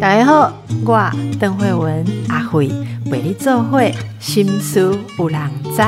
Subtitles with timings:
[0.00, 0.52] 大家好，
[0.84, 2.68] 我邓慧文阿慧
[3.10, 5.40] 为你做会心思有人
[5.74, 5.82] 知。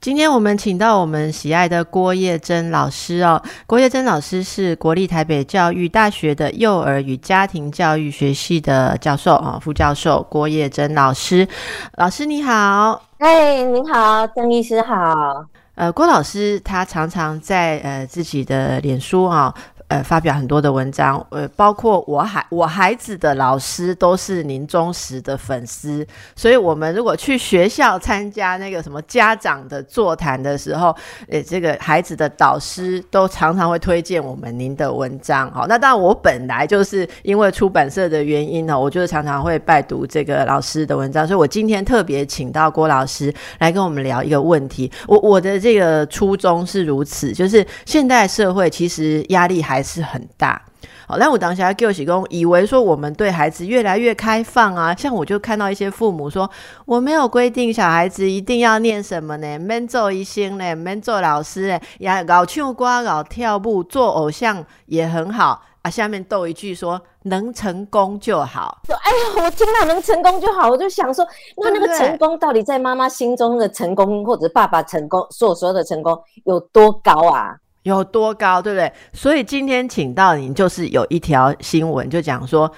[0.00, 3.40] 今天我们请到我们喜爱的郭叶珍老师哦。
[3.66, 11.48] 郭叶珍老师是国立台北教育大学的幼儿与家庭教育学系的教授啊，副教授郭叶珍老师。
[11.96, 15.46] 老师你好，哎，你好，邓医师好。
[15.74, 19.52] 呃，郭老师他常常在呃自己的脸书啊。
[19.94, 30.88] 呃，发表很多的文章，呃，包括我孩我孩子的老师都是您忠实的粉丝，所以我们如果去学校参加那个什么家长的座谈的时候，
[31.28, 35.48] 呃，这个孩子的导师都常常会推荐我们您的文章。
[35.52, 44.90] 好，那当然我本来就是因为出版社的原因呢，我就是常常会拜读这个老师的文章，所以我今天特别请到郭老师来跟我们聊一个问题。
[45.06, 49.83] 我我的这个初衷是如此，就是现代社会其实压力还。
[49.84, 50.62] 还是很大，
[51.06, 56.50] 好，那我当下给我喜公以为说我们对孩子越来越开放啊，像我就看到一些父母说，
[56.86, 65.90] 我没有规定小孩子一定要念什么呢，免做医生呢，免做老师呢，也搞唱歌、搞跳舞、做偶像也很好啊。
[65.90, 68.80] 下面逗一句说，能成功就好。
[68.88, 71.22] 哎呀，我听到能成功就好，我就想说，
[71.62, 77.54] 那那个成功到底在妈妈心中的成功，或者爸爸成功所说的成功有多高啊？
[77.84, 78.92] 有多高，对不对？
[79.14, 82.70] 所以今天请到您，就是有一条新闻，就讲说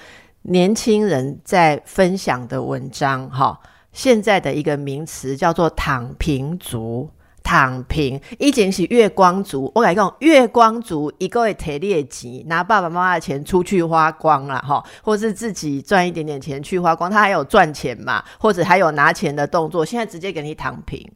[0.43, 3.59] 年轻人在分享的文章，哈，
[3.91, 7.09] 现在的一个名词叫做“躺平族”。
[7.43, 9.71] 躺平，以前是月光族。
[9.73, 19.85] 我跟你讲，月光族一个月提劣钱，拿爸爸妈妈的钱出去花光了，哈，或是自己赚一点点钱去花光，他还有赚钱嘛，或者还有拿钱的动作。
[19.85, 21.09] 现在直接给你躺平。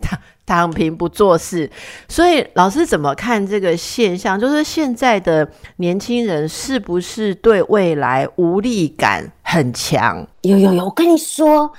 [0.00, 1.70] 躺 躺平不做事，
[2.08, 4.38] 所以老师怎么看这个现象？
[4.38, 10.26] 就是现在的年轻人是不是对未来无力感很强？
[10.42, 11.70] 有有有，我跟你说，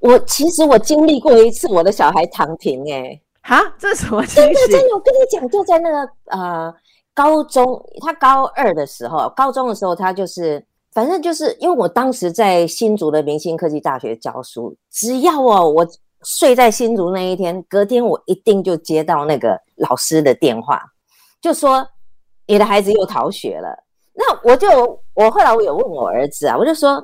[0.00, 4.24] 我其实我经历过一次我的小孩躺平，哎，哈，这什么？
[4.26, 6.72] 真的真的，我跟你讲，就在那个呃
[7.14, 15.86] 高中，他高二的时候，高中的时候，他就是反正就是因为我当时在新竹的明星科技大学教书，只要哦我。
[16.22, 20.82] 睡在新竹那一天，隔天我一定就接到那个老师的电话，
[21.40, 21.86] 就说
[22.46, 23.68] 你的孩子又逃学了。
[24.12, 24.68] 那我就
[25.14, 27.02] 我后来我有问我儿子啊，我就说，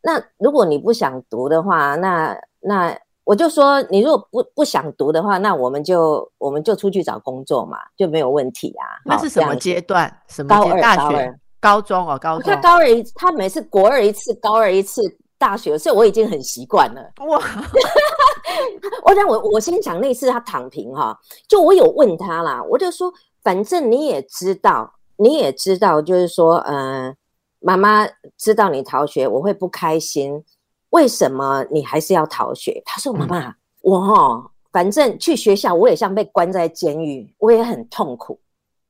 [0.00, 8.86] 那如果你不想读的话，那那我就说，你如果不不想读的话，那我们就我们就出去找工作嘛，就没有问题啊。
[9.04, 10.14] 那是什么阶段？
[10.28, 12.52] 什么高二、大学、高中哦，高中。
[12.52, 15.02] 他高二一，他每次国二一次，高二一次。
[15.38, 17.10] 大学，所以我已经很习惯了。
[17.28, 17.38] 哇！
[19.04, 21.18] 我让我我先讲那次他躺平哈，
[21.48, 23.12] 就我有问他啦，我就说，
[23.42, 27.14] 反正你也知道，你也知道，就是说，呃，
[27.60, 28.06] 妈妈
[28.36, 30.44] 知道你逃学，我会不开心。
[30.90, 32.80] 为什么你还是要逃学？
[32.86, 38.38] 他说：“妈妈，我哈，反正去学校我也像被关在监狱，我也很痛苦。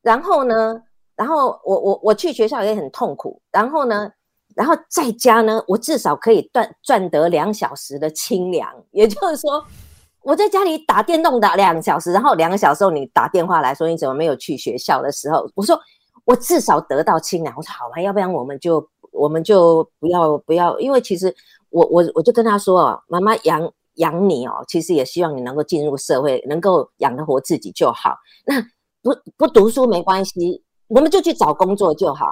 [0.03, 0.83] 然后呢，
[1.17, 3.41] 然后我我我去学校也很痛苦。
[3.51, 4.11] 然后呢？”
[4.57, 8.67] 然后在家呢，我至少可以赚赚得两小时的清凉。
[8.91, 9.63] 也就是说，
[10.23, 15.79] 我在家里打电动打两小时，然后两个小时后你打电话来说你怎么没有去学校的时候，我说
[16.25, 17.55] 我至少得到清凉。
[17.55, 21.37] 我说好吧，要不然我们就我们就不要不要，因为其实
[21.69, 28.17] 我我我就跟他说哦，妈妈养养你哦，其实也希望你能够进入社会，能够养得活自己就好。
[28.47, 28.61] 那
[29.03, 32.27] 不不读书没关系，我们就去找工作就好。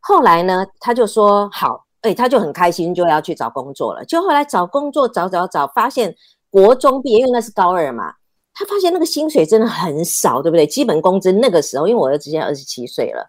[0.00, 4.04] 后来呢，他就说好，哎，他就很开心，就要去找工作了。
[4.04, 6.14] 就后来找工作，找找找，发现
[6.50, 8.14] 国中毕业，因为那是高二嘛，
[8.54, 10.66] 他发现那个薪水真的很少，对不对？
[10.66, 13.28] 基本工资那个时候，因为我儿子现在二十七岁了，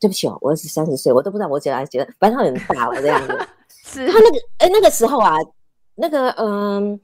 [0.00, 3.48] 对不起哦，我儿子三十岁，我都不知道我姐来觉得，反正他很大了这样子。
[3.86, 5.36] 是他那个，哎，那个时候啊，
[5.94, 7.00] 那个，嗯，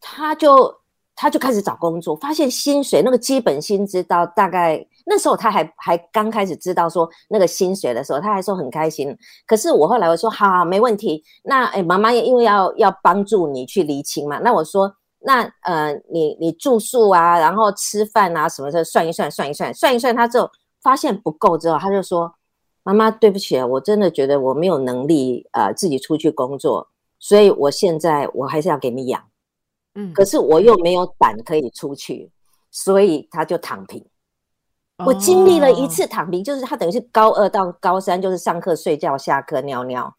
[0.00, 0.74] 他就
[1.14, 4.86] 他就开始找工作，发现薪水那个基本薪资到大概。
[5.04, 9.16] 那时候他还还刚开始知道说那个薪水的时候，他还说很开心。
[9.46, 11.22] 可是我后来我说好，没问题。
[11.44, 14.38] 那哎，妈妈也因为要要帮助你去厘清嘛。
[14.38, 20.14] 那我说那呃，你你住宿啊，然后吃饭啊什么的，算一算，算一算，算一算。
[20.14, 20.50] 他之后
[20.82, 22.32] 发现不够之后，他就说
[22.82, 26.88] 妈妈对不起，我真的觉得我没有能力呃自己出去工作，
[27.18, 29.22] 所以我现在我还是要给你养。
[29.94, 32.30] 嗯，可是我又没有胆可以出去，
[32.70, 34.04] 所以他就躺平。
[34.98, 40.14] 我经历了一次躺平，就是他等于是高二到高三，就是上课睡觉，下课尿尿，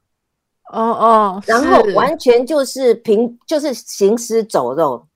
[0.72, 5.08] 哦哦，然后完全就是平，就是行尸走肉。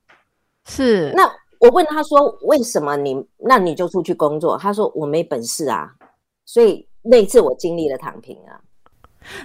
[0.66, 1.24] 是，那
[1.60, 5.92] 我问他说：“为什么你那你就出去工作？”他说：“我没本事啊。”
[6.46, 8.62] 所以那次我经历了躺平啊。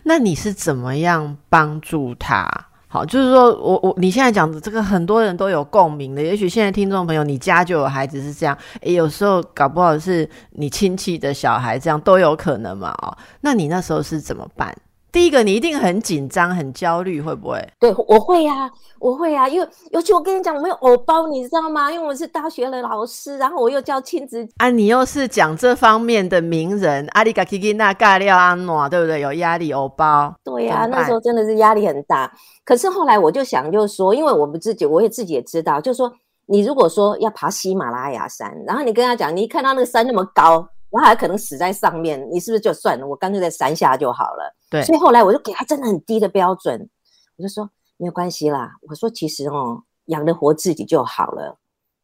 [0.04, 2.46] 那你是怎么样帮助他？
[2.92, 6.20] 好，就是说我我你现在讲的这个很多人都有共鸣的。
[6.20, 12.90] 也许现在听众朋友，你家就有孩子是这样，诶，有时候搞不好是你亲戚的小孩这样都有可能嘛。
[13.00, 14.76] 哦，那你那时候是怎么办？
[15.12, 17.68] 第一个，你一定很紧张、很焦虑，会不会？
[17.78, 21.92] 对，我会呀，我会呀，因为尤其我跟你讲，我有偶包，你知道吗？
[21.92, 29.20] 因为我是大学的老师，然后我又教亲子啊，你又是讲这方面的名人，阿里嘎基基那尬料安诺，对不对？
[29.20, 30.34] 有压力，偶包。
[30.42, 32.32] 对呀，那时候真的是压力很大。
[32.64, 36.10] 可是后来我就想，就是说，因为我们自己，我也自己也知道，就是说，
[36.46, 40.66] 你如果说要爬喜马拉雅山，然后你跟他讲，你一看到那个山那么高。
[40.92, 43.06] 我还可能死在上面，你是不是就算了？
[43.06, 44.54] 我干脆在山下就好了。
[44.70, 46.88] 对，所以后来我就给他真的很低的标准，
[47.36, 48.76] 我就说没有关系啦。
[48.82, 51.58] 我说其实哦，养得活自己就好了。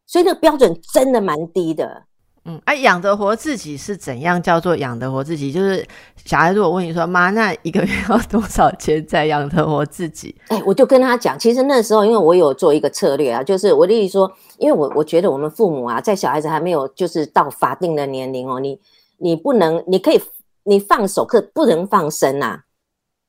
[0.07, 2.05] 所以那个标准真的蛮低的。
[2.45, 5.53] 嗯，哎，养得活自己是怎样叫做养得活自己？
[5.53, 5.87] 就是
[6.25, 10.35] 小孩如果问你说妈，那一个月要多少钱才养得活自己？
[10.49, 18.81] 哎，我就跟他讲，其实那时候因为我有做一个策略啊，就是我的意思说，因为我我觉得我们父母啊，在小孩子还没有就是到法定的年龄哦，你
[19.19, 20.21] 你不能，你可以
[20.65, 22.61] 你放手，可不能放生呐。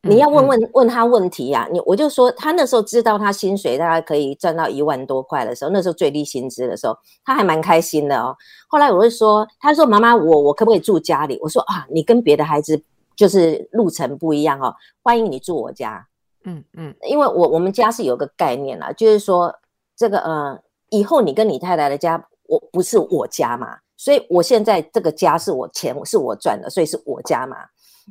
[0.04, 8.34] 你要问问问他问题呀，你我就说他那时候知道他薪水大概可以赚到一万多块的时候，那时候最低薪资的时候，他还蛮开心的哦。
[8.69, 11.38] 后来我就说，他说妈妈，我我可不可以住家里？
[11.42, 12.81] 我说啊，你跟别的孩子
[13.13, 14.74] 就是路程不一样哦，
[15.04, 16.07] 欢迎你住我家。
[16.46, 19.54] 嗯嗯，因为我我们家是有个概念啦，就是说
[19.98, 20.57] 这个呃，
[20.92, 27.57] 以后你跟你太太的家，我不是我家嘛，所以我现在这个家是我钱是我赚的，所以是我家嘛。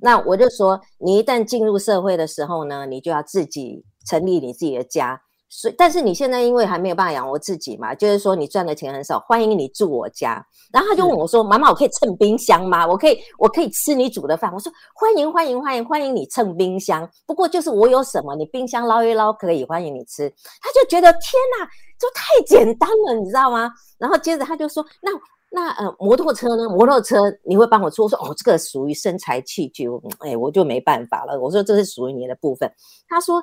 [0.01, 5.21] 那我就说，你一旦进入社会的时候呢，你就要自己成立你自己的家。
[5.51, 10.45] 所以，但是你现在因为还没有办法养活自己嘛，就是说你赚的钱很少，欢迎你住我家。
[10.71, 12.87] 然后他就问我说：“妈妈，我可以蹭冰箱吗？
[12.87, 17.09] 我可以，我可以吃你煮的饭。”我说：“欢迎，欢迎，欢迎，欢迎你蹭冰箱。
[17.27, 20.29] 不过就是我有什么，你冰箱捞一捞可以，欢迎你吃。”
[20.61, 21.21] 他就觉得天
[21.59, 21.65] 哪，
[21.99, 23.71] 就太简单了，你知道吗？
[23.97, 25.11] 然后接着他就说：“那。”
[25.51, 26.69] 那呃，摩托车呢？
[26.69, 28.03] 摩托车你会帮我出？
[28.03, 29.89] 我说哦，这个属于身材器具，
[30.21, 31.41] 哎，我就没办法了。
[31.41, 32.71] 我说这是属于你的部分。
[33.09, 33.43] 他说，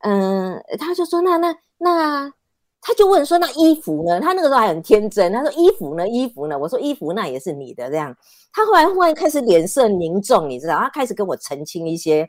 [0.00, 2.32] 嗯，他就说那那那，
[2.80, 4.20] 他就问说那衣服呢？
[4.20, 6.08] 他那个时候还很天真，他说衣服呢？
[6.08, 6.58] 衣服呢？
[6.58, 8.14] 我说衣服那也是你的这样。
[8.52, 12.28] 他后来忽然开始脸色凝重，你知道，他开始跟我澄清一些。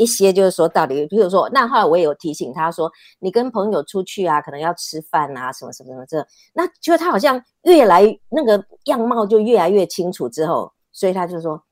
[0.00, 11.62] 一些就是说，到底，比如说，那后来我也有提醒他说，你跟朋友出去啊，可能要吃饭啊，什么什么什么这，那就他好像越来那个样貌就越来越清楚之后，所以他就说，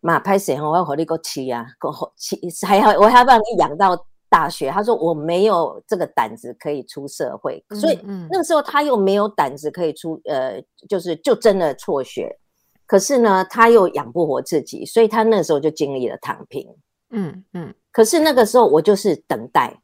[0.00, 4.70] 马拍谁我要和你过去呀，过去还要我还要帮你养到大学。
[4.70, 7.98] 他说我没有这个胆子可以出社会，所以
[8.30, 12.38] 那个时候他又没有胆子可以出，呃，就是就真的辍学。
[12.86, 16.66] 可是呢，他又养不活自己，所以他那时候就经历了躺平。
[17.10, 19.76] 嗯嗯，可是那个时候我就是等待，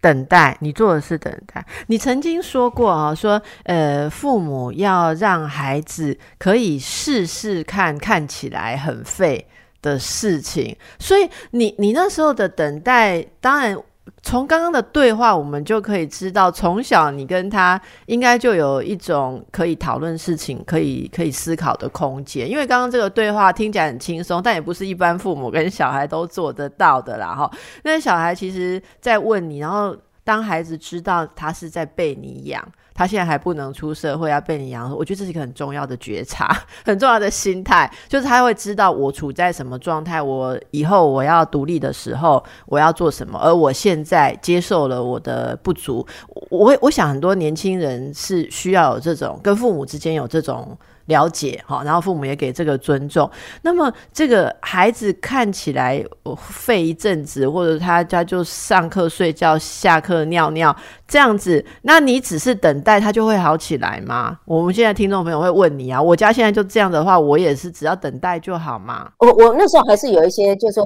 [0.00, 0.56] 等待。
[0.60, 1.64] 你做的是等待。
[1.86, 9.46] 你曾经说过啊，说呃，父母要让孩子可以试试看看起来很废
[9.80, 13.76] 的事情，所以你你那时候的等待，当然。
[14.22, 22.48] 从刚刚的对话，我们就可以知道，从小你跟他应该就有一种可以讨论事情、可以可以思考的空间。
[22.48, 27.34] 因为刚刚这个对话听起来很轻松，但也不是一般父母跟小孩都做得到的啦。
[27.34, 27.50] 哈，
[27.84, 32.62] 那小孩其实在问你，然后当孩子知道他是在被你养。
[32.98, 46.04] 他现在还不能出社会，要被你养，我觉得这是一个很重要的觉察， 很重要的心态，就是他会知道我处在什么状态，我以后我要独立的时候我要做什么，而我现在接受了我的不足，
[46.50, 50.76] 我我想很多年轻人是需要有这种跟父母之间有这种。
[51.08, 53.30] 了解哈，然后父母也给这个尊重。
[53.60, 56.02] 那么这个孩子看起来
[56.38, 60.74] 废一阵子，或者他家就上课睡觉，下课尿尿
[61.06, 64.38] 这样子，那你只是等待他就会好起来吗？
[64.44, 69.10] 我们现在听众朋友会问你啊，我家现在就这样的话，我也是只要等待就好吗？
[69.18, 70.84] 我我那时候还是有一些，就是说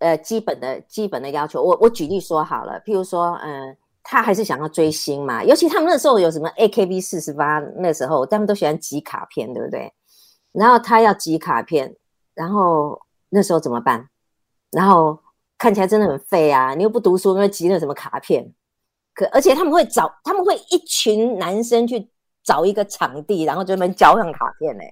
[0.00, 1.62] 呃基本的基本的要求。
[1.62, 3.76] 我我举例说好了，譬如说嗯。
[4.02, 9.92] 他还是想要追星嘛，尤其他们那时候有什么 AKB 四十八，那时候他们都喜欢集卡片，对不对？
[10.52, 11.94] 然后他要集卡片，
[12.34, 14.08] 然后那时候怎么办？
[14.70, 15.18] 然后
[15.58, 16.74] 看起来真的很废啊！
[16.74, 18.52] 你又不读书，那集那什么卡片？
[19.14, 22.08] 可而且他们会找，他们会一群男生去
[22.42, 24.84] 找一个场地，然后专门交上卡片嘞。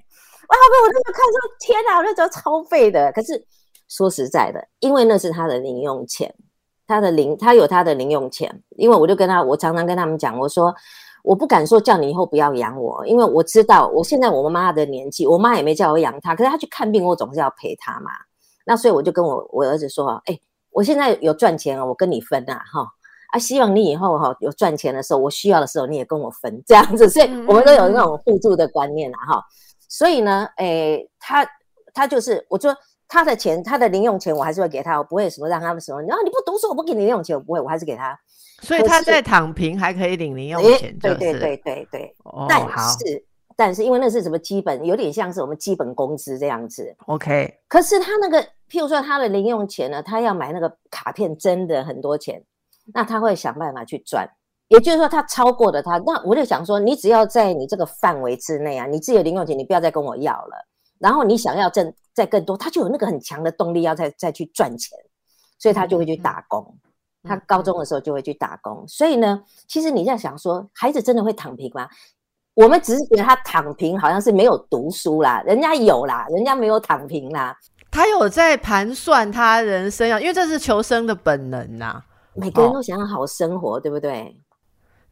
[0.49, 0.57] 哇！
[0.87, 3.11] 我真的看说，天哪，那时候超废的。
[3.13, 3.47] 可是
[3.89, 6.35] 说实在的，因为那是他的零用钱。
[6.87, 10.75] 他的零，他有他的零用钱，因为我就跟他，我常常跟他们讲，我说
[11.25, 18.11] 我不敢说叫你以后不要养我，因为我知道我现在我妈妈的年纪，我妈也没叫我养她，可是她去看病，我总是要陪她嘛。
[18.64, 20.38] 那所以我就跟我我儿子说，哎，
[20.71, 22.87] 我现在有赚钱了，我跟你分啊，哈
[23.33, 29.45] 啊，希望你以后哈有赚钱的时候，我需要的时候你也跟我分，这样子，所以我们都有那种互助的观念啊，哈。
[29.88, 31.47] 所以呢，哎，他
[31.95, 32.76] 他就是我说
[33.09, 38.19] 他的钱，他的零用钱我还是会给他，我不会什么让他们什么，然后你不读书我不给你零用钱，我不会，我还是给他。
[38.63, 42.17] 所以他在躺平还可以领零用钱，对对对对对。
[42.49, 46.95] 但是但是因为那是什么基本，有点像是我们基本工资这样子。
[47.07, 47.55] OK。
[47.69, 52.43] 可是他那个，譬如说他的零用钱呢，他要买那个卡片，真的很多钱，
[52.95, 54.29] 那他会想办法去赚。
[54.69, 60.67] 也就是说，他超过了他，那我就想说，你只要在你这个范围之内啊，你自己的零用钱，你不要再跟我要了。
[60.99, 64.99] 然后你想要挣再更多，他就有那个很强的动力要再再去赚钱，
[65.58, 66.76] 所以他就会去打工。
[67.23, 71.88] 他高中的时候就会去打工，所以呢，其实你在想说，孩子真的会躺平吗？
[72.54, 77.54] 我们只是觉得他躺平，好像是没有读书啦，人家有啦，人家没有躺平啦，
[77.90, 82.02] 他有在盘算他人生要，因为这是求生的本能呐。
[82.35, 84.35] 每个人都想要好生活，对不对？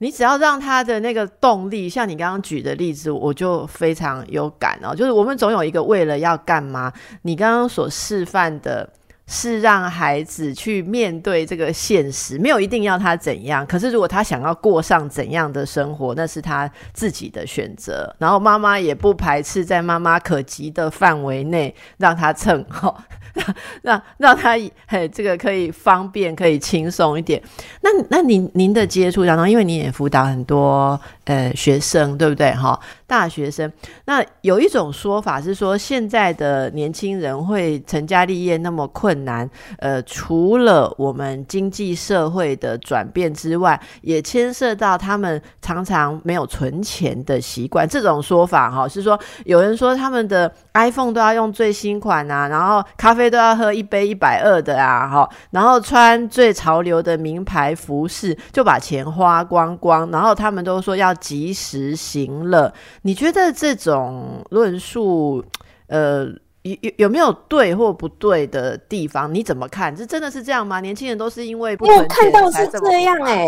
[0.05, 4.95] 你只要让他的那个动力，像你刚刚举的例子，我就非常有感哦。
[4.95, 6.93] 就是我们总有一个为了要干嘛，
[7.23, 8.89] 你刚刚所示范的。
[9.27, 13.67] 是让孩子去面对这个现实，没有一定要他怎样。
[13.67, 18.15] 可是如果他想要过上怎样的生活，那是他自己的选择。
[18.19, 22.95] 然后妈妈也不排斥在妈妈可及的范围内让他蹭哈，
[23.83, 27.43] 让让他嘿这个可以方便可以轻松一点。
[27.83, 32.79] 那那您您的接触当中，因为您也辅导很多呃学生，对不对哈？
[33.07, 33.71] 大学生，
[34.07, 47.87] 那有一种说法是说，现在的年轻人会成家立业那么困难，呃，除了我们经济社会的转变之外，也牵涉到他们常常没有存钱的习惯。
[47.89, 62.73] 这种说法哈，是说有人说他们的 iPhone 都要用最新款啊，然后咖啡都要喝一杯一百二的啊，哈，然后穿最潮流的名牌服饰，就把钱花光光，然后他们都说要及时行乐。
[63.03, 65.45] 你觉得这种论述，
[65.89, 66.27] 呃，
[66.63, 69.33] 有有有没有对或不对的地方？
[69.33, 69.95] 你怎么看？
[69.95, 70.81] 这真的是这样吗？
[70.81, 73.47] 年轻人都是因为不我看到是这样哎，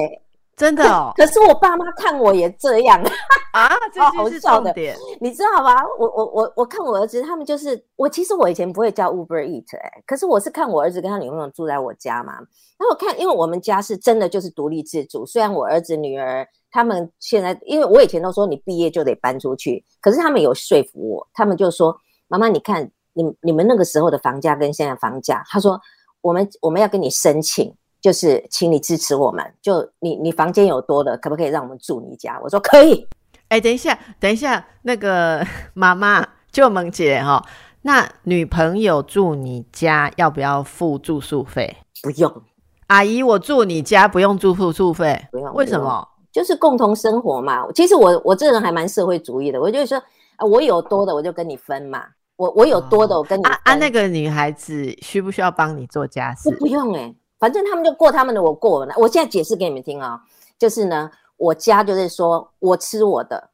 [0.57, 1.13] 真的哦。
[1.17, 3.03] 可是我爸妈看我也这样
[3.53, 5.83] 啊，这好笑的点，你知道吗？
[5.99, 8.07] 我我我我看我儿子，他们就是我。
[8.07, 12.35] 其实我以前不会叫 Uber Eat 哎，可是我是看我儿子跟他女朋友住在我家嘛。
[12.79, 16.47] 然后我看，因为我们家是真的就是独立自主，虽然我儿子女儿。
[16.77, 25.81] 他们现在，因为我以前都说你毕业就得搬出去，可是他们有说服我，他们就说：“妈妈，你看你你们那个时候的房价跟现在房价。”他说
[26.21, 33.09] ：“我们我们要跟你申请，就是请你支持我们，就你你房间有多的，可不可以让我们住你家？”我说：“可以。”
[33.49, 35.43] 哎，等一下，等一下，那个
[35.73, 37.43] 妈妈就萌姐哈，
[37.81, 41.75] 那女朋友住你家要不要付住宿费？
[42.03, 42.43] 不用，
[42.89, 46.07] 阿姨，我住你家不用住住宿费，不用，为什么？
[46.37, 47.67] 就是共同生活嘛。
[47.75, 49.97] 其实我我这人还蛮社会主义的，我就说
[50.37, 52.05] 啊，我有多的我就跟你分嘛。
[52.37, 56.55] 我我有多的我跟你啊啊，那个女孩子需不需要帮你做家事？
[56.57, 58.93] 不用哎，反正他们就过他们的，我过我的。
[58.99, 60.21] 我现在解释给你们听啊，
[60.59, 63.49] 就是呢，我家就是说我吃我的，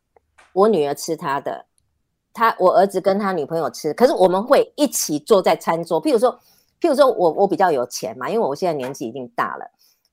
[0.53, 1.65] 我女儿吃她的，
[2.35, 6.03] 他我儿子跟他女朋友吃，可是我们会一起坐在餐桌。
[6.03, 6.37] 譬如说，
[6.81, 9.65] 譬如说我我比较有钱嘛，因为我现在年纪已经大了。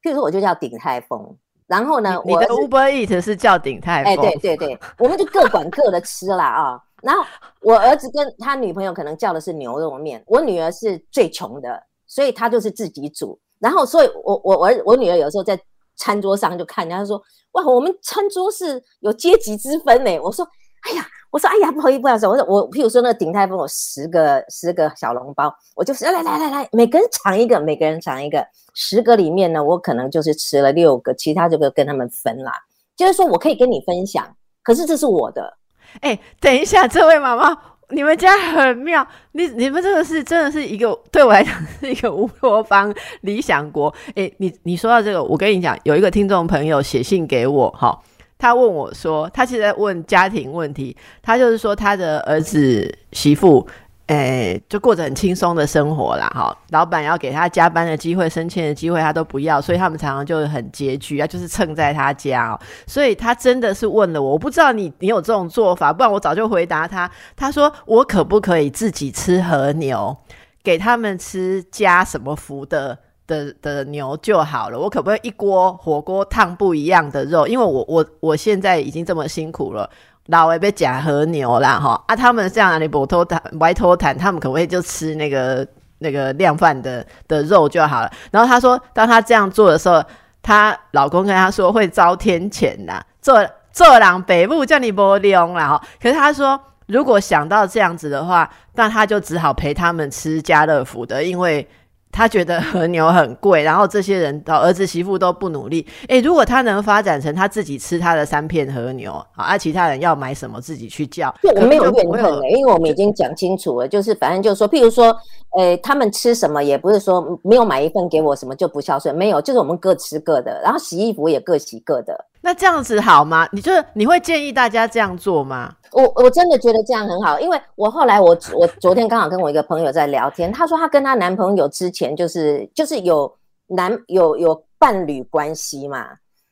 [0.03, 1.35] 譬如说，我就叫鼎泰丰。
[1.69, 2.19] 然后呢？
[2.25, 4.13] 我的 Uber Eat 是叫鼎泰丰？
[4.13, 6.81] 哎，对对对， 我们就各管各的吃啦啊。
[7.03, 7.23] 然后
[7.61, 13.39] 我儿子跟他女朋友可能叫的是牛肉面，我女儿是最穷的，所以她就是自己煮。
[13.59, 15.57] 然后，所以我我儿我女儿有时候在
[15.95, 17.21] 餐桌上就看人家说
[17.53, 20.45] ：“哇，我们餐桌是有阶级之分呢。”我说
[20.89, 28.43] ：“哎呀。”我说：“哎呀，不好意思，不好意思。”我说：“我譬如说那鼎泰丰有十个十个小笼包，我就是来来来来，每个人尝一个，每个人尝一个。
[28.73, 32.51] 十个里面呢，我可能就是吃了六个，其他就跟他们分啦。
[32.95, 34.27] 就是说我可以跟你分享，
[34.63, 35.57] 可是这是我的。
[36.01, 37.55] 哎，等一下，这位妈妈，
[37.89, 43.93] 你们家很妙，你你们这个是真的是一个对我来讲是一个乌托邦理想国。
[44.15, 47.95] 哎，你你说到这个，我跟你讲，有一个听众朋友写信给我，哈。”
[48.39, 53.67] 他问我说：“他其实在问家庭问题，他就是说他的儿子媳妇，
[54.07, 56.25] 诶，就过着很轻松的生活啦。
[56.33, 62.51] 哈，老板要给他加班的机会、升迁的机会，他都不要，所以他们常常就很拮据啊，就是蹭在他家。
[62.51, 62.59] 哦。
[62.87, 67.11] 所以他真的是问了我，我不知道你你有这种做法，不然我早就回答他。
[67.35, 70.15] 他说我可不可以自己吃和牛，
[70.63, 72.97] 给他们吃加什么福的？”
[73.29, 77.45] 的的牛就好了，我可不可以一锅火锅烫不一样的肉？
[77.45, 79.87] 因为我我我现在已经这么辛苦了，
[80.25, 85.65] 老外被假和牛啦哈啊，他们这样你不托坦歪托坦，他们可不可以就吃那个
[85.99, 88.11] 那个量贩的的肉就好了？
[88.31, 90.03] 然后他说，当他这样做的时候，
[90.41, 95.81] 她老公跟他说会遭天谴呐，做做狼北部叫你不用啦哈。
[96.01, 101.67] 可是他说，如果想到这样子的话，那他就只好陪他们吃家乐福的，因为。
[102.11, 105.85] 他觉得和牛很贵，然后这些人的儿子媳妇都不努力。
[106.07, 111.33] 诶，如果他能发展成他自己吃他的三片和牛，好，啊其他人要买什么自己去叫。
[111.55, 115.15] 我没有怨恨的，因为我们已经讲清楚了，就是反正就是说，譬如说，
[115.57, 122.25] 诶，他们吃什么也不是说没有买一份给我什么就不孝顺，没有，就是我们各吃各的，然后洗衣服也各洗各的。
[122.41, 123.47] 那这样子好吗？
[123.51, 125.75] 你就是你会建议大家这样做吗？
[125.91, 133.31] 我我真的觉得这样很好，因为我后来我我昨天刚好跟我一个朋友在聊天，她说她跟她男朋友之前就是就是有
[133.67, 136.07] 男有有伴侣关系嘛，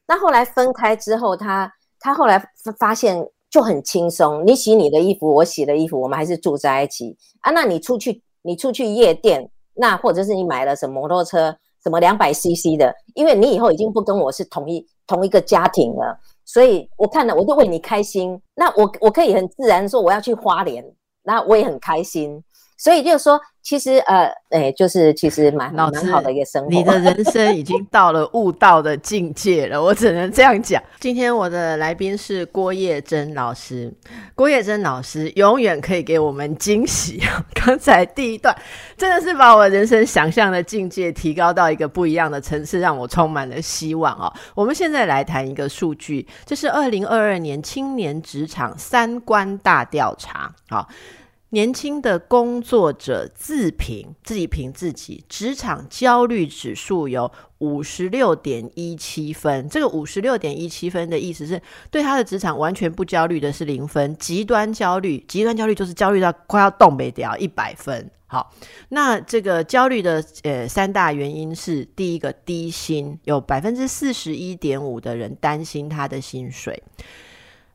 [0.08, 2.44] 那后来分开之后，她她后来
[2.79, 7.51] 发现就很轻松，你洗你的衣服，我洗的衣服，我们还是住在一起啊。
[7.51, 16.20] 那你出去你出去夜店，那或者是你买了什么摩托车，什么两百 CC 的，因为你以后已经不跟我是同一同一个家庭了。
[16.46, 18.42] 所以我看了，我就为你开心。
[18.56, 20.84] 那我我可以很自然说我要去花莲，
[21.24, 22.42] 那我也很开心。
[22.78, 23.40] 所以就是说。
[23.64, 26.70] 其实呃，哎，就是其实蛮蛮好的一个生活。
[26.70, 30.82] 你的 人生已经到了悟道的境界了，我只能这样讲。
[31.02, 33.94] 今天我的来宾是郭叶珍老师，
[34.34, 37.22] 郭叶珍老师永远可以给我们惊喜。
[37.54, 38.56] 刚才第一段
[38.96, 44.32] 真的是把我人生想象的境界提高到一个不一样的层次，让我充满了希望哦。
[44.56, 50.88] 我们现在来谈一个数据，这是二零二二年青年职场三观大调查，好。
[51.50, 59.70] 年轻的工作者自评自己评自己，职场焦虑指数有五十六点一七分。
[59.70, 68.12] 这个五十六点一七分的意思是对他的职场完全不焦虑的是零分，极端焦虑，极端焦虑就是焦虑到快要冻北掉一百分。
[68.30, 68.54] 好，
[68.89, 76.84] 那这个焦虑的呃三大原因是第一个低薪，有百分之四十一点五的人担心他的薪水。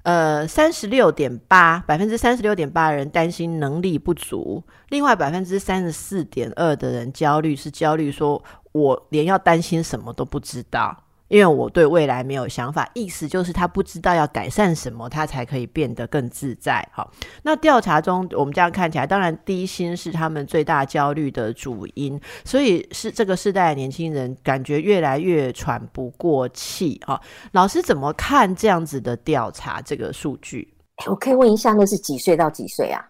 [0.03, 11.05] 呃，三十六点八百分之三十六点八的人担心能力不足，另外百分之三十四点二的人焦虑是焦虑，说我连要担心什么都不知道。
[11.33, 16.87] 因为我对未来没有想法，意思就是他不知道要改善什么，他才可以变得更自在。
[16.93, 17.11] 好，
[17.43, 27.01] 那调查中我们这样看起来，当然低薪是他们最大焦虑的主因，所以是这个世代的年轻人感觉越来越喘不过气。
[27.07, 27.19] 哈，
[27.53, 30.69] 老师怎么看这样子的调查这个数据？
[31.07, 33.03] 我可以问一下，那是几岁到几岁啊？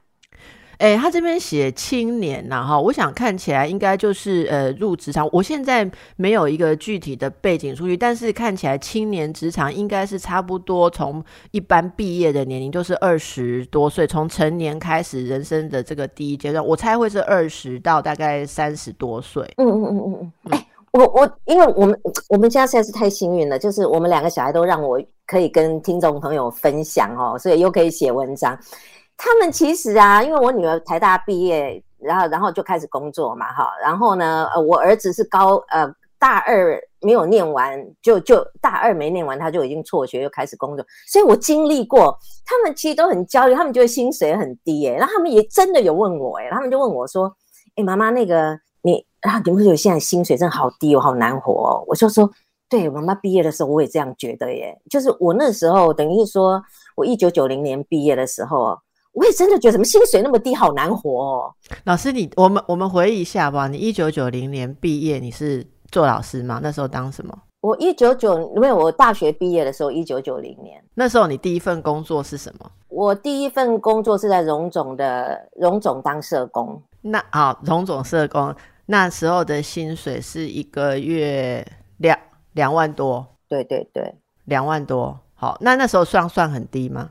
[0.83, 5.29] 哎，他这边写青年呐，哈，我想看起来应该就是呃入职场。
[5.31, 19.49] 我现在没有一个具体的背景数据，但是看起来青年职场应该是差不多从一般毕业的年龄就是二十多岁，从成年开始人生的这个第一阶段，我猜会是二十到大概三十多岁。
[19.59, 20.33] 嗯嗯嗯嗯嗯。
[20.51, 21.97] 哎，我我因为我们
[22.29, 28.59] 我们家实在是太幸运了，就是我们两个小孩都让我可以跟听众朋友分享哦，所以又可以写文章。
[29.17, 47.33] 他们其实啊，因为我女儿台大毕业，然后然后就开始工作嘛，哈，然后呢，呃，我儿子是高呃大二没有念完，就就大二没念完，他就已经辍学又开始工作，所以我经历过，他们其实都很焦虑，他们觉得薪水很低，哎，然后他们也真的有问我，哎，他们就问我说，
[47.77, 51.85] 哎，妈妈，那个你啊，你们觉得现在薪水真的好低哦，好难活哦？
[51.87, 52.29] 我就说，
[52.69, 56.61] 对，妈妈毕业的时候我也这样觉得，耶，就是我那时候等于说
[56.97, 58.77] 我一九九零年毕业的时候。
[59.13, 61.55] 我也真的觉得，什么薪水那么低，好难活哦。
[61.85, 63.69] 老师，你我们我们回忆一下吧。
[63.69, 66.61] 你一九九零年毕业，你是做老师吗？
[66.63, 67.39] 那时候当什么？
[67.61, 70.83] 我一九九，因为我大学毕业的时候，一九九零年。
[70.95, 72.71] 那时候你第一份工作是什么？
[72.89, 76.83] 我第一份工作是在荣总的荣总当社工。
[77.03, 78.55] 那好，荣总社工
[78.87, 81.63] 那时候的薪水是一个月
[81.99, 82.19] 两
[82.55, 83.27] 两万多。
[83.47, 84.15] 对对对，
[84.47, 85.19] 两万多。
[85.35, 87.11] 好，那那时候算算很低吗？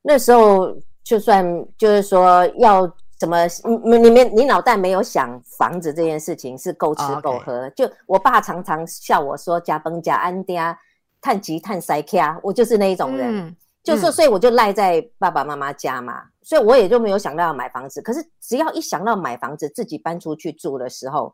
[0.00, 0.74] 那时候。
[1.06, 1.46] 就算
[1.78, 2.84] 就是说要
[3.16, 3.46] 怎么，
[3.84, 7.70] 你你们你脑袋没有想房子这件事情是够吃够喝。
[7.70, 10.76] 就我爸常常笑我说加崩加安嗲，
[11.20, 18.02] 探吉探塞卡，我就是那一种人，就是所以我就赖在爸爸妈妈家嘛，所以我也就没有想到要买房子。
[18.02, 21.32] 可是只要一想到买房子自己搬出去住的时候，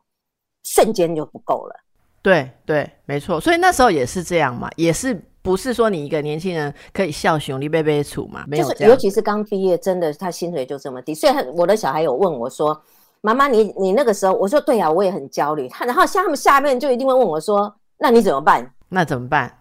[0.61, 1.75] 瞬间就不够了。
[2.23, 3.39] 对对，没错。
[3.39, 5.21] 所以那时候也是这样嘛，也是。
[5.43, 8.45] 不是说你一个年轻人可以笑熊你被被处嘛？
[8.47, 11.13] 没有，尤其是刚毕业，真的他薪水就这么低。
[11.13, 12.81] 所以我的小孩有问我说
[13.19, 15.67] ：“妈妈，你你那个时候，我说对呀，我也很焦虑。
[15.67, 18.73] 他然后像他们下面就一定会问我说，那你怎么办？
[18.87, 19.53] 那怎么办？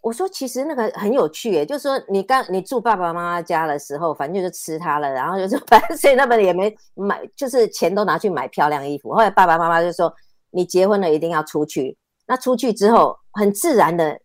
[0.00, 9.12] 我说其实那个很有趣耶，就是说你刚你住爸爸妈妈家的时候，反正就是吃他了，然后就是反正 所以那边也没买，就是钱都拿去买漂亮衣服。
[9.12, 10.12] 后来爸爸妈妈就说，
[10.50, 11.96] 你结婚了一定要出去。
[12.30, 14.20] 那出去之后，很自然的，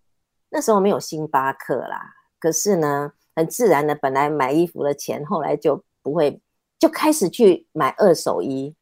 [0.51, 1.99] 那时候没有星巴克啦，
[2.39, 6.39] 可是呢，很自然的，本来买衣服的钱，后来就不会，
[6.77, 8.75] 就开始去买二手衣。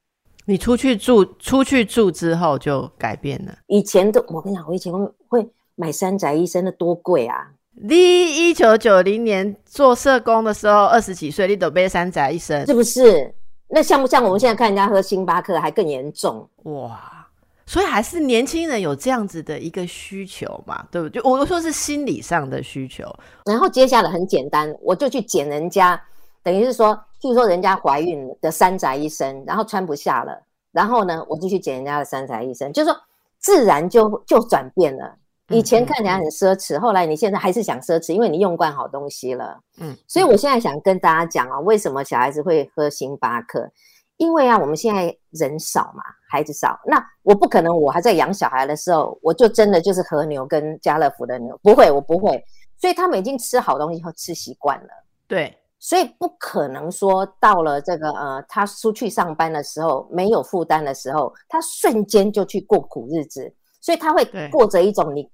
[0.43, 3.59] 你出去住，出去住之后就改变了。
[3.67, 4.91] 以前都，我跟你讲，我以前
[5.29, 7.53] 会买三宅一生的多贵啊！
[7.71, 13.33] 你一九九零年做社工的时候，二十几岁，你都背三宅一生，是不是？
[13.69, 16.49] 那像不像我们现在看人家喝星巴克还更严重？
[16.63, 17.22] 哇！
[17.65, 21.21] 所以还是年轻人有这样子的一个需求嘛，对不对？
[21.23, 23.03] 我说是心理上的需求。
[23.45, 26.01] 然后接下来很简单，我就去捡人家，
[26.43, 32.99] 等于是说，譬如说人家怀孕的三宅医生，然后穿不下了，然后呢，我就去捡人家的三宅医生，就是说
[33.39, 35.15] 自然就就转变了。
[35.49, 39.59] 以前看起来很奢侈，后来你现在还是想奢侈，因为你用惯好东西了。
[39.77, 43.69] 嗯，所以我现在想跟大家讲啊，为什么小孩子会喝星巴克？
[44.17, 52.43] 因为啊，我们现在人少嘛，孩子少，那我不可能，我还在养小孩的时候，我就真的就是和牛跟家乐福的牛，不会，我不会。
[52.81, 54.89] 所以他们已经吃好东西后吃习惯了，
[55.27, 65.29] 对，所以不可能说到了这个呃，他出去上班的时候没有负担的时候，他瞬间就去过苦日子，所以他会过着一种你。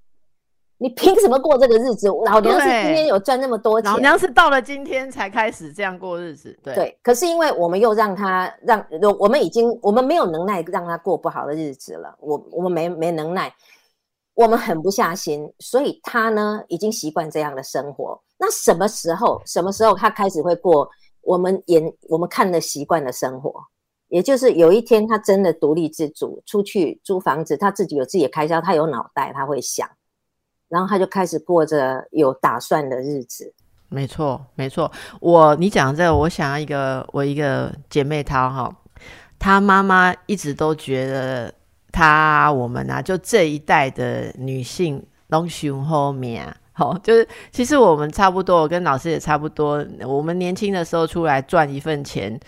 [0.81, 2.07] 你凭什么过这个日子？
[2.25, 6.57] 老娘是今天有赚那么多钱，老娘是到了今天才开始这样过日子。
[6.63, 6.97] 对，对。
[7.03, 8.83] 可是因为我们又让他让，
[9.19, 12.15] 我们已经我们没有能耐让他过不好的日子了。
[12.21, 13.53] 我我们没没能耐，
[14.35, 18.17] 我们狠不下心，所以他呢已经习惯这样的生活。
[18.37, 20.89] 那什么时候什么时候他开始会过
[21.21, 23.53] 我们眼我们看的习惯的生活？
[24.07, 29.85] 也就是有一天他真的独立自主，出去租房子，他自己有自己的开销，他有脑袋，他会想。
[30.69, 33.53] 然后他就开始过着有打算的日子。
[33.89, 34.91] 没错，没错。
[35.19, 38.71] 我你讲这个，我想要一个我一个姐妹她哈，
[39.39, 41.51] 她妈妈一直都觉得
[41.91, 52.39] 她我们啊，就这一代的女性拢雄后面，好，就是其实我们差不多，我跟老师也差不多，我们年轻的时候出来赚一份钱。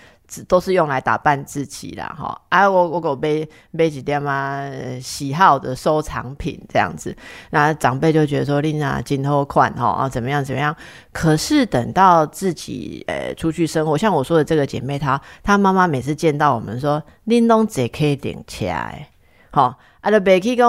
[0.48, 2.42] 都是用来打扮自己啦，哈！
[2.50, 4.62] 啊，我我我背背几点嘛，
[5.02, 7.16] 喜好的收藏品这样子，
[7.50, 10.76] 那长辈就觉得说，丽娜今后款哈啊，怎么样怎么样？
[11.12, 19.10] 可是等到自己呃出去生活，像我说的这个姐妹，她她妈妈每次见到我们说，拎东姐可以顶起来，
[19.50, 19.78] 好。
[20.02, 20.68] 啊，就别去讲，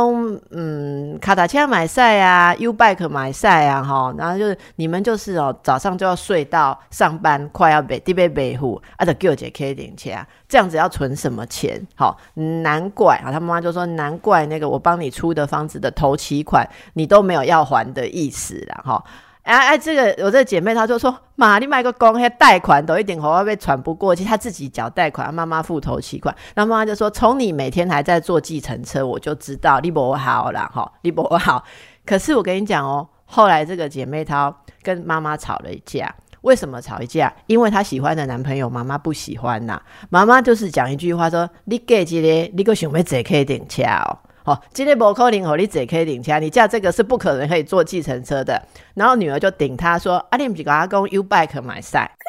[0.51, 11.81] 嗯，卡达车买赛啊，U bike 买赛啊，哈，然后就是你们就是哦，早上就要睡到上班，快要北地北北户，啊，就叫姐 K 点钱，这样子要存什么钱？
[11.95, 19.03] 好，难怪啊，他妈妈就说，难怪那个我帮你出的房子的头期款，你都没有要还的意思了，哈。
[19.43, 31.65] 哎哎，这个我这个姐妹她就说：“妈，你买个公，那贷款都一点好被喘不过气，她自己缴贷款，妈妈付头期款。”然后妈妈就说：“从你每天还在坐计程车，我就知道你不好了哈，你不好。
[32.07, 37.35] 可是我跟你讲哦，后来这个姐妹她跟妈妈吵了一架，为什么吵一架？
[37.49, 39.83] 因为她喜欢的男朋友妈妈不喜欢呐。
[40.09, 48.61] 妈妈就是讲一句话说：你给这个，你个想要坐可以顶车哦。”好，今天不可能和你只可以顶起来，你驾这个是不可能可以坐计程车的。
[48.95, 52.11] 然后女儿就顶他说：“阿你不是跟阿公 U bike 买赛。”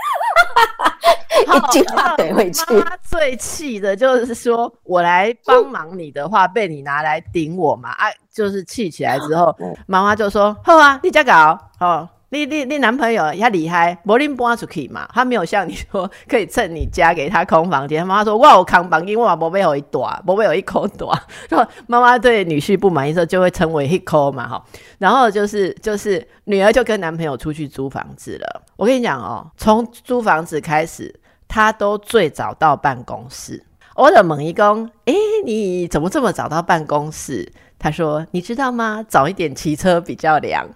[1.43, 2.73] 一句话怼回去。
[2.75, 7.89] 妈最气的就是说我来帮忙你的话，被你拿来顶我嘛？
[7.89, 9.55] 啊，就是气起来之后，
[9.87, 15.07] 妈妈就说：“好啊，你再搞哦。”你你你男朋友他厉害，柏林搬出去嘛？
[15.13, 18.05] 他没有像你说可以趁你家给他空房间。
[18.05, 21.15] 妈妈说：“哇，我扛房间，我宝贝有一朵，宝贝有一口朵。
[21.47, 24.65] ”说妈妈对女婿不满意的时候，就会称为一口嘛，哈。
[24.97, 28.63] 然后就是就是女儿就跟男朋友出去租房子了。
[28.77, 31.13] 我跟你讲哦，从租房子开始，
[31.47, 33.63] 他都最早到办公室。
[33.95, 35.13] 我的猛一公，哎，
[35.45, 37.51] 你怎么这么早到办公室？
[37.77, 39.05] 他说：“你知道吗？
[39.07, 40.67] 早一点骑车比较凉。”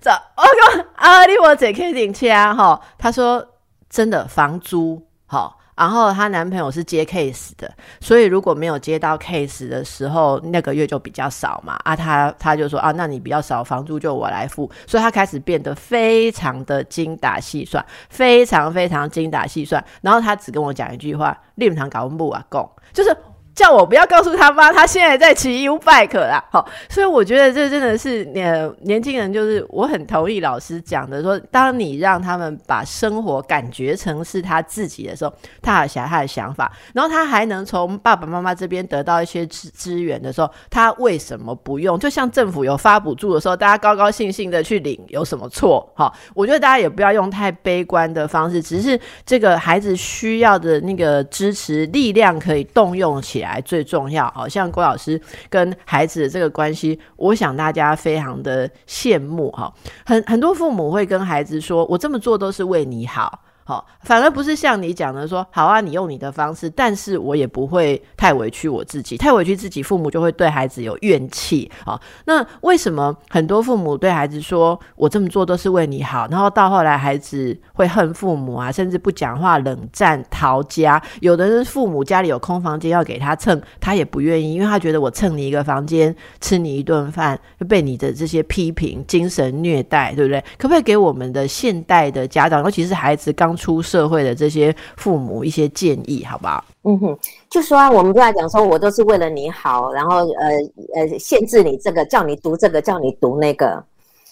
[0.00, 0.42] 这我
[0.74, 2.80] 讲啊，你我这可以顶车哈。
[2.96, 3.46] 他说
[3.88, 11.78] 真的房租好，然后她男朋友是接 case 的，所以如果没有接到 case 的时候，那个月就比较少嘛。
[11.84, 14.70] 啊，他他就说啊，那你比较少，房租就我来付。
[14.86, 19.84] 所以他开始变得非常的精打细算，非常非常精打细算。
[20.02, 23.16] 然后他只跟我讲一句话：立堂搞不啊，供就是。
[23.58, 26.42] 叫我不要告诉他妈，他现在在骑 U bike 啦。
[26.52, 41.98] 好，所以我觉得这真的是年年轻人，就是我很同意老师讲的，说当你让他们把生活感觉成是他自己的时候，他有想他的想法，然后他还能从爸爸妈妈这边得到一些资资源的时候，他为什么不用？
[41.98, 45.84] 就像政府有发补助的时候，大家高高兴兴的去领，有什么错？
[45.96, 53.47] 好，我觉得大家也不要用太悲观的方式，只是这个孩子需要的那个支持力量可以动用起来。
[53.48, 59.72] 来最重要，好像郭老师跟孩子的这个关系，我想大家非常的羡慕哈。
[60.04, 71.70] 很很多父母会跟孩子说：“我这么做都是为你好。”好，反而不是像你讲的说，好啊，你用你的方式，但是我也不会太委屈我自己，太委屈自己，父母就会对孩子有怨气。
[71.84, 81.02] 好，那为什么很多父母对孩子说我这么做都是为你好，然后到后来孩子会恨父母啊，甚至不讲话、冷战、逃家？
[81.20, 90.42] 有的人父母家里有空房间要给他蹭，他也不愿意，因为他觉得我蹭你一个房间，吃你一顿饭，被你的这些批评、精神虐待，对不对？
[90.56, 93.57] 可不可以给我们的现代的家长，尤其是孩子刚？
[93.58, 96.64] 出社会的这些父母一些建议，好不好？
[96.84, 97.18] 嗯哼，
[97.50, 100.48] 就说啊，我们不要讲说我都是为了你好，然后呃
[100.94, 103.84] 呃限制你这个，叫你读这个，叫你读那个。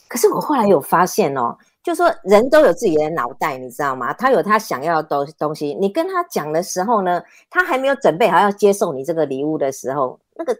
[0.09, 4.12] 可是我后来有发现哦，就说人都有自己的脑袋，你知道吗？
[4.15, 10.57] 他有他想要的东西，你跟他讲的时候呢，他还没有准备好要接受你这个礼物的时候，那个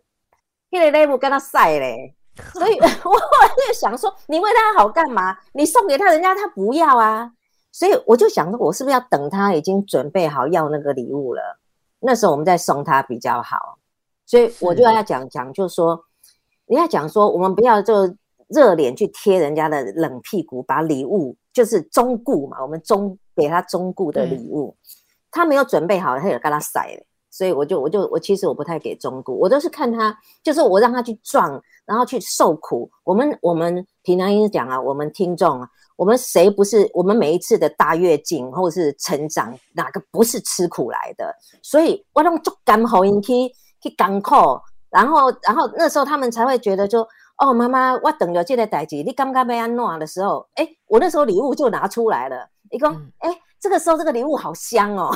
[0.71, 2.13] 一雷雷不跟他晒嘞。
[2.53, 5.35] 所以 我后来就想说，你为他好干嘛？
[5.53, 7.31] 你送给他，人家他不要啊。
[7.77, 11.59] 所以我就想说，我是不是要等他已经准备好要那个礼物了，
[12.01, 13.77] 那时候我们再送他比较好。
[14.25, 16.03] 所以我就要讲讲，就说
[16.65, 18.17] 人家讲说，我们不要就
[18.49, 24.75] 热脸去贴人家的冷屁股，把礼物就是中顾嘛，我们中给他中顾的礼物，
[25.31, 26.99] 他没有准备好，他也跟他塞。
[27.31, 32.91] 所以我就我就我其实我不太给中顾，我都是看他，就是我让他去撞，然后去受苦。
[33.05, 35.69] 我们我们平常音讲啊，我们听众啊。
[35.97, 36.89] 我们谁不是？
[36.95, 41.35] 我们每一次的大跃进或是成长，哪个不是吃苦来的？
[41.63, 43.33] 所以我用足甘好音去
[43.81, 44.35] 去干苦，
[44.91, 47.07] 然后然后那时候他们才会觉得说
[47.39, 53.31] ：“哦，妈妈，我等着这个代志，你刚刚被安诺的时候，哎，我那时候礼物就拿出来了，一共哎。”
[53.67, 55.13] 这个时候，这个礼物好香哦，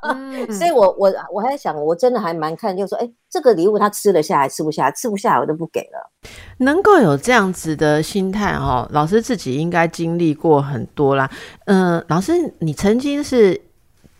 [0.50, 6.10] 所以我我我还在想，我真的还蛮看，就说，哎，这个礼物他吃得下，还吃不下，吃不下我都不给了。
[6.56, 11.30] 能够有这样子的心态哦，老师自己应该经历过很多啦。
[11.66, 13.60] 嗯，老师，你曾经是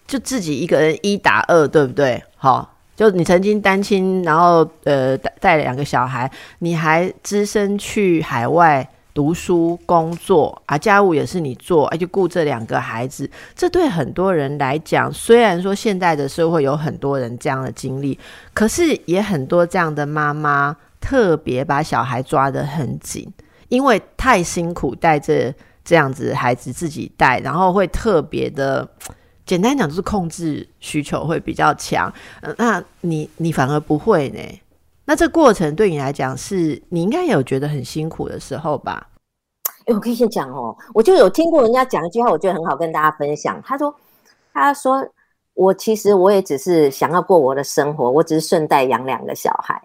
[0.07, 2.23] 就自己一个人一打二，对不对？
[2.37, 8.87] 好，就你曾经单亲，然后呃带带两个小孩，你还只身去海外。
[9.12, 18.18] 读书、工作啊，家务也是你做，而且顾这两个孩子，这对很多人来讲，虽然说现在的社会有很多人这样的经历，
[18.55, 23.31] 可是也很多这样的妈妈特别把小孩抓得很紧，
[23.68, 25.53] 因为太辛苦带着
[25.85, 28.88] 这样子孩子自己带，然后会特别的，
[29.44, 32.12] 简单讲就是控制需求会比较强。
[32.59, 34.40] 那你你反而不会呢？
[35.11, 39.09] 那这过程对你来讲，是你应该有觉得很辛苦的时候吧？
[39.87, 43.61] 哎，我可以先讲哦，我就有听过人家讲一句话，我觉得很好，跟大家分享。
[43.64, 43.92] 他说
[44.55, 45.05] ：“他说
[45.55, 49.83] 我其实我也只是想要过我的生活，我只是顺带养两个小孩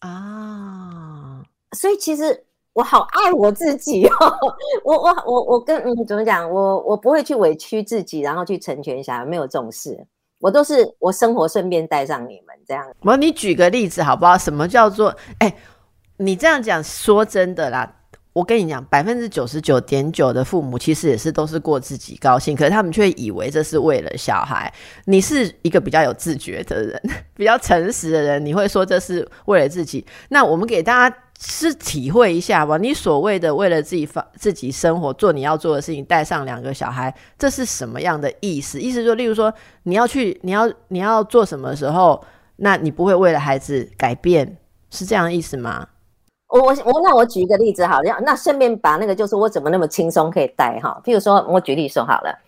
[0.00, 1.44] 啊。
[1.70, 4.36] 所以其实我好爱我自己哦，
[4.82, 6.50] 我我我我跟嗯怎么讲？
[6.50, 10.04] 我我不会去委屈自己，然后去成全小孩，没有这种事。
[10.40, 14.36] 我都是我生活顺便带上你们。”这样，我你举个例子好不好？
[14.36, 15.54] 什么叫做哎？
[16.16, 17.99] 你这样讲，说真的啦，
[18.32, 24.72] 我跟你讲，百分之九十九点九的父母其实也是都是过自己高兴，可是他们却以为这是为了小孩。
[25.06, 27.02] 你是一个比较有自觉的人，
[27.34, 30.06] 比较诚实的人，你会说这是为了自己。
[30.28, 31.16] 那我们给大家。
[31.42, 38.78] 是体会一下吧，你所谓的为了自己发自己生活做你要做的事情，带上两个小孩，这是什么样的意思？
[38.78, 39.50] 意思说例如说，
[39.84, 42.22] 你要去，你要你要做什么时候，
[42.56, 44.58] 那你不会为了孩子改变，
[44.90, 45.88] 是这样意思吗？
[46.50, 51.00] 我我我，那我举一个例子好，那那顺便把那个就是我怎么那么轻松可以带哈？
[51.04, 52.38] 譬如说我举例说好了，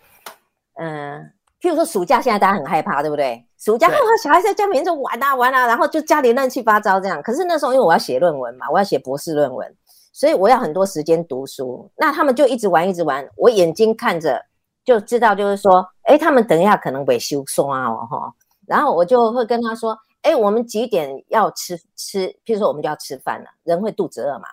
[0.80, 1.32] 嗯。
[1.62, 3.40] 譬如说暑假，现在大家很害怕，对不对？
[3.56, 3.88] 暑假，
[4.20, 7.22] 小孩在家里面就玩啊玩啊，然后就家里乱七八糟这样。
[7.22, 9.72] 可是那时候，因为我要写论文嘛，我要写博士论文，
[10.12, 11.88] 所以我要很多时间读书。
[11.94, 14.44] 那他们就一直玩，一直玩，我眼睛看着
[14.84, 18.32] 就知道，就是说，哎，他们等一下可能会修刷哦哈。
[18.66, 22.28] 然后我就会跟他说，哎，我们几点要吃吃？
[22.44, 24.44] 譬如说，我们就要吃饭了，人会肚子饿嘛。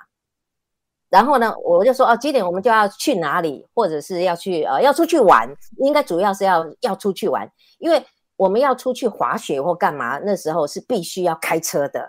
[1.10, 8.04] 然后呢，我就说哦，几点我们就要去哪里，或者是要去呃要出去玩，应该主要是要要出去玩，因为
[8.36, 12.02] 我们要出去滑雪或干嘛，那时候是必须要开车的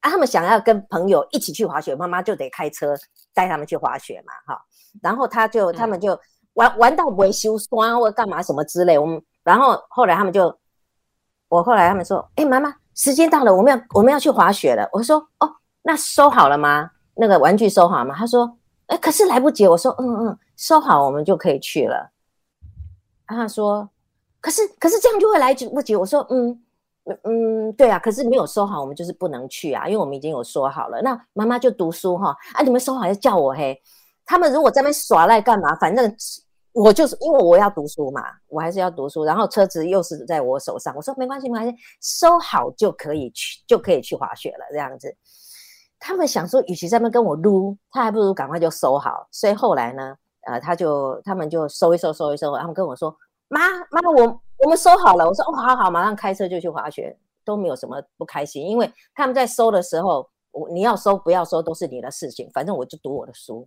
[0.00, 0.10] 啊。
[0.10, 2.96] 他们想要跟朋友一起去滑雪，妈妈就得开车
[3.32, 4.60] 带他们去滑雪嘛，哈。
[5.00, 6.18] 然后他就他们就
[6.54, 8.98] 玩玩到维修酸或干嘛什么之类。
[8.98, 10.52] 我们然后后来他们就，
[11.48, 14.86] 我后来他们说，哎，妈妈，时间到了，我们要我们要去滑雪了。
[14.92, 16.90] 我说，哦，那收好了吗？
[17.14, 18.14] 那个玩具收好吗？
[18.14, 18.58] 他说，
[18.88, 19.66] 哎，可是来不及。
[19.66, 22.10] 我说，嗯嗯，收好，我们就可以去了。
[23.26, 23.88] 他说。
[24.40, 25.96] 可是，可是这样就会来不及。
[25.96, 26.62] 我说，嗯
[27.24, 27.98] 嗯，对啊。
[27.98, 31.02] 可是没有收好，我们就是不能去啊，因为我们已经有说好了。
[31.02, 33.82] 那妈妈就读书哈，啊，你们收好要叫我嘿。
[34.24, 35.74] 他们如果在那边耍赖干嘛？
[35.74, 36.14] 反正
[36.72, 39.24] 我就是因为我要读书嘛，我还是要读书。
[39.24, 44.64] 然后车子又是在我手上，我说没关系，没关系，收好就可以去，就可以去滑雪了。
[44.70, 45.14] 这样子，
[45.98, 49.26] 他们想说，与其在那跟我撸，他还不如赶快就收好。
[49.30, 53.14] 所以后来呢，呃，他就他们就收一收，收一收，他们跟我说。
[53.50, 55.26] 妈妈，我我们收好了。
[55.26, 63.66] 我说哦，好好，马上开车就去滑雪，都没有什么不开心，因为他们在收的时候，我你要收不要收都是你的事情，反正我就读我的书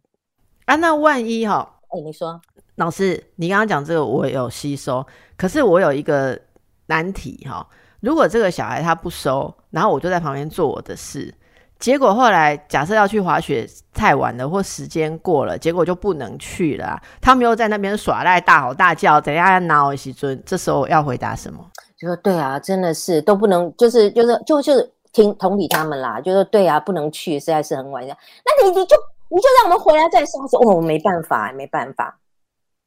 [0.65, 0.75] 啊。
[0.75, 2.39] 那万一哈，哎，你说
[2.75, 5.05] 老师，你刚刚讲这个我有吸收，
[5.37, 6.39] 可是我有一个
[6.87, 7.67] 难题哈，
[7.99, 11.33] 如果这个小孩他不收，然后我就在旁边做我的事。
[11.79, 17.01] 结果后来，假设要去滑雪太晚了，或时间过了，结果就不能去了。
[17.19, 20.39] 他们又在那边耍赖，大吼大叫，等下要拿我西尊。
[20.45, 21.59] 这时候要回答什么？
[21.97, 26.21] 就说对啊，真的是都不能，就是就是就是听同理他们啦。
[26.21, 28.05] 就说对啊，不能去，实在是很晚。
[28.05, 28.15] 那
[28.63, 28.95] 你你就
[29.33, 30.45] 你就让我们回来再说。
[30.47, 32.19] 说哦，没办法，没办法。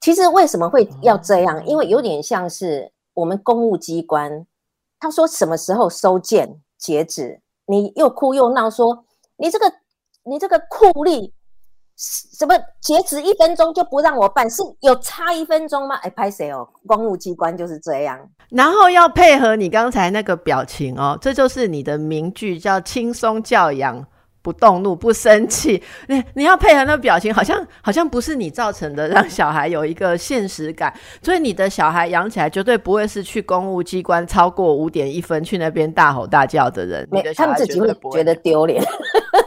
[0.01, 1.65] 其实为什么会要这样？
[1.67, 4.47] 因为有点像是我们公务机关，
[5.01, 7.41] 他说什么时候收件截止。
[7.67, 9.05] 你又哭又闹，说
[9.39, 9.73] 你这个
[10.25, 11.33] 你这个酷吏，
[11.97, 15.95] 什么截止一分钟就不让我办，是有差一分钟吗？
[16.03, 16.69] 哎，拍谁哦？
[16.87, 24.07] 公务机关就是这样，然后要配合你刚才那个表情哦，这就是你的名句，叫轻松教养。
[24.45, 30.93] 不动怒，不生气， 你你要配合那表情，好像好像不是你造成的，让小孩有一个现实感。
[31.23, 37.09] 所以你的小孩养起来绝对不会是去公务机关超过五点一分去那边大吼大叫的人。
[37.11, 38.85] 没，他们自己会觉得丢脸。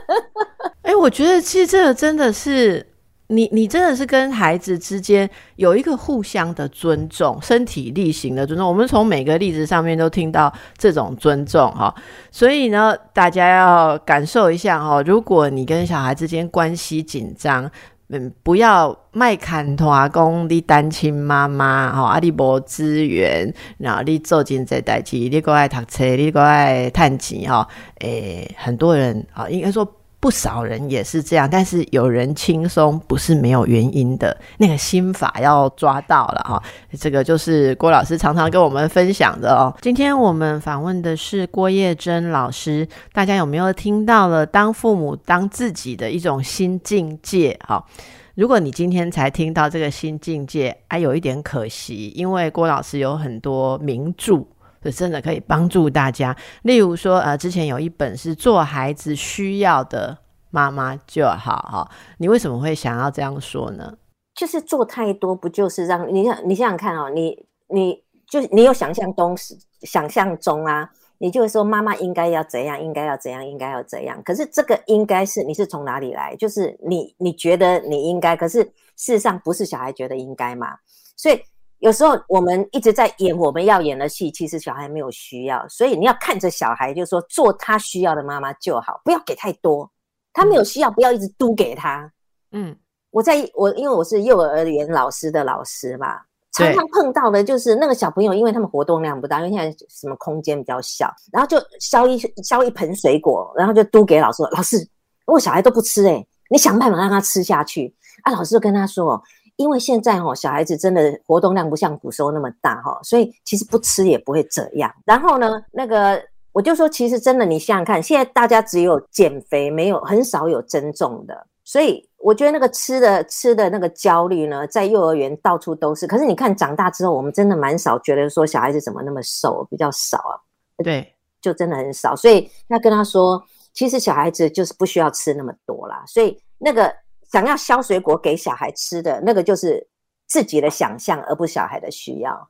[0.81, 2.83] 哎，我觉得其实这个真的是。
[3.29, 8.65] 你你真的是跟孩子之间有一个互相的尊重，身体力行的尊重。
[8.65, 11.93] 我们从每个例子上面都听到这种尊重哈，
[12.31, 15.01] 所以呢，大家要感受一下哈。
[15.01, 17.69] 如果你跟小孩之间关系紧张，
[18.07, 27.67] 嗯，不要卖砍头阿，公你单亲妈妈哈，阿你无资源，然后你做进这代志，你过爱读车，你过爱探钱哈，
[27.99, 29.85] 诶，很多人啊，应该说。
[30.19, 36.62] 不少人也是这样，但是有人轻松不是没有原因的，那个心法要抓到了哈。
[36.99, 39.71] 这个就是郭老师常常跟我们分享的哦。
[39.80, 47.58] 今天我们访问的是郭叶珍老师，大家有没有听到了当父母当自己的一种新境界？
[47.67, 47.86] 哈，
[48.34, 54.43] 如果你今天才听到这个新境界，还有一点可惜，因为郭老师有很多名著。
[54.91, 56.36] 真的可以帮助大家。
[56.63, 60.17] 例如说，呃，之前有一本是做孩子需要的
[60.50, 61.89] 妈妈就好哈。
[62.17, 63.97] 你为什么会想要这样说呢？
[64.36, 66.50] 就是做太多，不就是让你想？
[66.50, 74.21] 你想想看哦，你你就你有想象中是想象中啊，你就会说妈妈应该要怎样，应该要怎样，应该要怎样。
[74.23, 76.36] 可是这个应该是你是从哪里来？
[76.36, 78.63] 就是你你觉得你应该，可是
[78.95, 80.76] 事实上不是小孩觉得应该嘛？
[81.15, 81.41] 所以。
[81.79, 89.89] 有时候我们一直在演我们要演的戏，其实小孩没有需要，所以你要看着小孩，就是说做他需要的妈妈就好，不要给太多。
[90.33, 92.11] 他没有需要，不要一直嘟给他。
[92.51, 92.75] 嗯，
[93.11, 96.19] 我在我因为我是幼儿园老师的老师嘛，
[96.51, 104.41] 常常碰到的就是那个小朋友，因为他们活动量不大，因为现在什么空间比较小，然后就削一削一盆水果，然后就嘟给老师。
[104.51, 104.77] 老师，
[105.25, 107.95] 我小孩都不吃，哎，你想办法让他吃下去。
[108.23, 109.21] 啊，老师就跟他说。
[109.57, 114.91] 因为现在哈小孩子真的活动量不像古时候那么大哈，所以其实不吃也不会这样。
[115.03, 121.47] 然后呢，那个我就说，其实真的你想想看，现在大家只有减肥，没有很少有增重的。
[121.63, 126.05] 所以我觉得那个吃的吃的那个焦虑呢，在幼儿园到处都是。
[126.05, 130.37] 可是你看长大之后，我们真的蛮少觉得说小孩子怎么那么瘦，比较少啊。
[130.83, 132.15] 对，就真的很少。
[132.15, 133.43] 所以要跟他说，
[133.73, 136.03] 其实小孩子就是不需要吃那么多啦。
[136.05, 136.93] 所以那个。
[137.31, 139.87] 想要削水果给小孩吃的那个，就是
[140.27, 142.49] 自己的想象，而不是小孩的需要。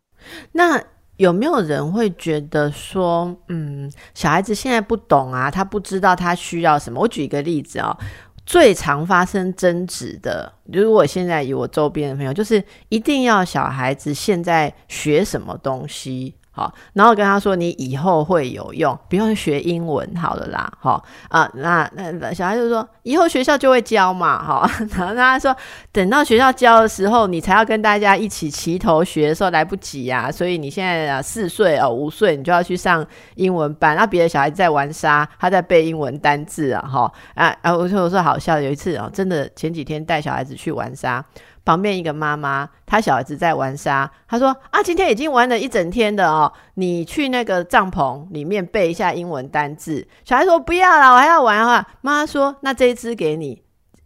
[0.52, 0.82] 那
[1.18, 7.02] 有没有人会觉得说，嗯，小孩子现在不懂啊，他不知道他需要什么？
[7.02, 7.98] 我举一个例子啊，
[8.46, 16.37] 最常发生争执的，如果现在以我周边的朋友，就是一定要小孩子现在学什么东西。
[16.58, 25.56] 好，然后跟他说你以后会有用，不用学英文好了啦，好啊，那那小孩就说以后学校就会教嘛，好， 然后他说
[25.92, 33.06] 等到学校教的时候，你才要跟大家一起齐头学的时候来不及呀，所以你现在啊四岁哦五岁，你就要去上
[33.36, 41.24] 英文班，那别的小孩在玩沙，他在背英文单字啊，哈啊啊，我说我说好笑，有一次啊，真的前几天带小孩子去玩沙。
[41.68, 53.62] 旁边一个妈妈，她小孩子在玩沙，她说：“啊，今天已经玩了一整天的哦，你去那个帐篷里面背一下英文单字。”小孩说：“不要了，我还要玩啊。”妈妈说：“那这一支给你，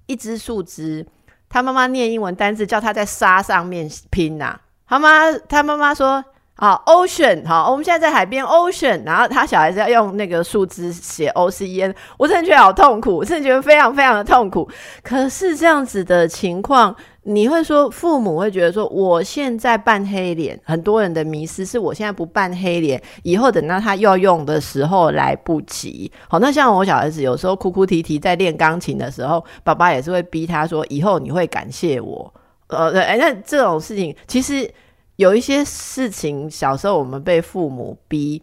[0.08, 1.06] 一支树枝。”
[1.48, 4.60] 他妈妈念英文单字，叫他在沙上面拼呐。
[4.88, 6.24] 他妈，他妈妈说。
[6.58, 14.70] 好，ocean，好，我们现在在海边，ocean，然后他小孩子要用那个树枝写 o c e n，我真的觉得好痛苦，我真的觉得非常非常的痛苦。
[15.02, 26.12] 可是这样子的情况，你会说父母会觉得说，我现在扮黑脸，很多人的迷失是我现在不扮黑脸，以后等到他要用的时候来不及。
[26.28, 32.34] 好，那像我小孩子有时候哭哭啼啼在练钢琴的时候，爸爸也是会逼他说，以后你会感谢我。
[32.68, 34.70] 呃，对，哎，那这种事情其实。
[35.18, 38.42] 有一些事情，小时候我们被父母逼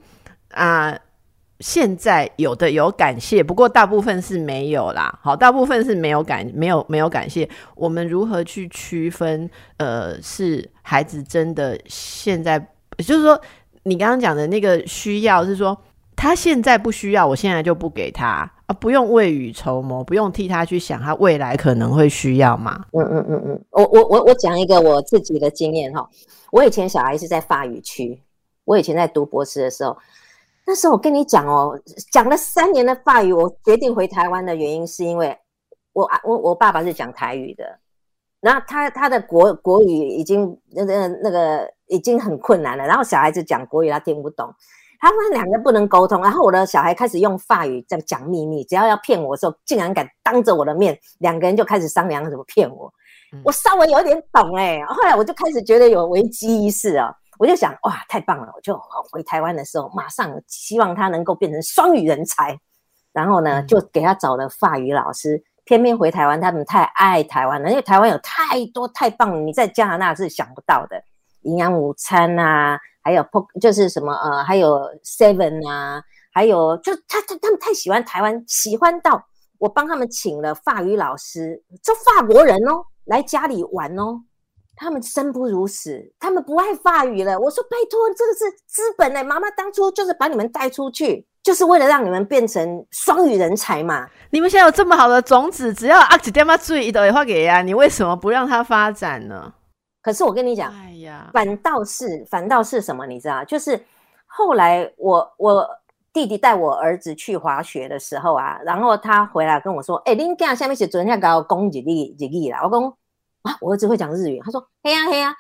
[0.53, 0.97] 啊，
[1.61, 5.19] 现在有的有感谢，不过大部分是没有啦。
[5.23, 7.49] 好，大部分是没有感，没有没有感谢。
[7.75, 9.51] 我们如何去区分？
[9.79, 12.59] 呃，是孩子真的现在，
[12.99, 13.41] 就是说，
[13.83, 15.77] 你刚刚讲的那个需要，是说
[16.15, 22.85] 他现在不需要，我现在就不给他啊，不用未雨绸缪，不用替他去想他未来可能会需要嘛？
[22.93, 26.09] 嗯嗯嗯嗯，我我我我讲一个我自己的经验哈。
[26.53, 28.23] 我以前小孩是在法语区，
[28.65, 29.97] 我以前在读博士的时候，
[30.69, 31.81] 那时候我跟你讲哦，
[32.13, 35.35] 讲了三年的法语，我决定回台湾的原因是因为
[35.95, 37.65] 我啊，我我爸爸是讲台语的，
[38.43, 44.55] 然后他他的国国语已经那个那个已经很困难了，然后小孩子讲国语他听不懂，
[45.01, 52.93] 他们两个不能沟通，然后我的小孩开始用法语在讲秘密，只要要骗我的时候，竟然敢当着我的面，两个人就开始商量怎么骗我。
[53.43, 58.53] 我稍微有点懂哎，后来我就开始觉得有危机意识啊，我就想哇，太棒了！
[58.55, 58.79] 我就
[59.11, 62.59] 回台湾的时候，马上希望他能够变成双语人才，
[63.13, 65.43] 然后呢，就给他找了法语老师。
[65.65, 70.99] 偏偏回台湾，他们太爱台湾了，因为台湾有太多太棒，你在加拿大是想不到的
[71.43, 73.25] 营养午餐啊，还有
[73.61, 79.23] 就是什么呃，还有 Seven 啊，还有就他他他们太喜欢台湾，喜欢到
[79.59, 82.85] 我帮他们请了法语老师，这法国人哦。
[83.05, 84.23] 来家里玩哦，
[84.81, 87.39] 他们生不如死，他们不爱法语了。
[87.39, 94.09] 我说拜托，这个是资本哎，妈妈当初就是把你们带出去，就是为了让你们变成双语人才嘛。
[94.31, 99.53] 你们现在有这么好的种子，只要阿吉爹妈注意的话给呀，你为什么不让他发展呢？
[100.01, 103.05] 可是我跟你讲，哎呀，反倒是反倒是什么？
[103.05, 103.85] 你知道，就是
[104.27, 105.69] 后来我我
[106.13, 112.95] 弟弟带我儿子去滑雪的时候啊，然后他回来跟我说：“哎，恁家下面是昨天搞公日历日历啦。”我讲。
[113.49, 114.39] 啊，我儿子会讲日语。
[114.45, 115.35] 他说：“嘿呀嘿呀，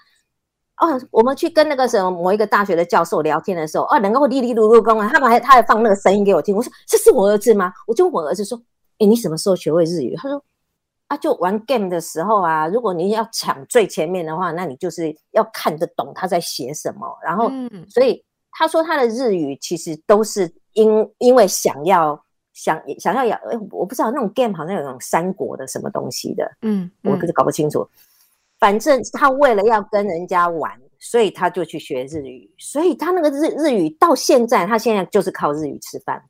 [0.81, 6.57] 哦，我们去跟那个什么某一个大学的教授聊天的时候，哦，能够哩哩噜噜跟啊，他们还他还放那个声音给我听。
[6.57, 7.71] 我说这是我儿子吗？
[7.87, 8.59] 我就问我儿子说：，
[8.99, 10.17] 哎，你什么时候学会日语？
[10.17, 10.43] 他说：，
[11.09, 12.67] 啊，就玩 game 的时候啊。
[12.67, 17.07] 如果你要抢最前面的话，那你就是要看得懂他在写什么。
[17.23, 17.51] 然后，
[17.91, 22.19] 所以他说他的日语其实都是因因为想要。”
[22.59, 23.41] 想想要养，
[23.71, 27.89] 我不知道那种 game 好像有那种三国的什么东西的，嗯，我可是搞不清楚。
[28.59, 32.53] 反正他为了要跟人家玩，所以他就去学日语。
[32.59, 36.21] 所以他那个日日语到现在，他现在就是靠日语吃饭。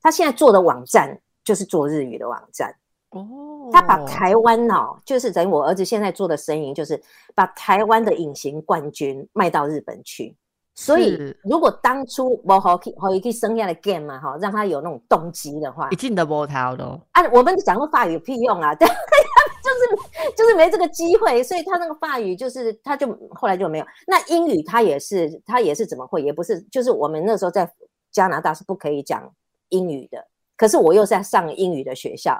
[0.00, 2.72] 他现在做的网站就是做日语的网站。
[3.10, 7.02] 哦，他把台湾哦，就是等于我儿子现在做的生意，就是
[7.34, 10.36] 把台湾的隐形冠军卖到日本去。
[10.76, 17.00] 所以，如果当初我好去好去生下的 game 嘛，哈，让他有那种动机的话，一定的波涛咯。
[17.12, 18.74] 啊，我们讲过法语有屁用啊？
[18.74, 18.86] 对，
[19.62, 23.86] 就是就是没这个机会，所以他那个法语就是他就后来就没有。
[24.08, 26.20] 那英语他也是他也是怎么会？
[26.20, 27.72] 也不是，就是我们那时候在
[28.10, 29.32] 加拿大是不可以讲
[29.68, 30.26] 英语的。
[30.56, 32.36] 可是我又在上英语的学校，